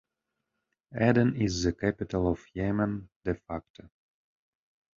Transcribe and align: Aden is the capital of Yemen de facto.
Aden 0.99 1.39
is 1.39 1.61
the 1.61 1.73
capital 1.73 2.27
of 2.31 2.43
Yemen 2.55 3.07
de 3.23 3.35
facto. 3.35 3.87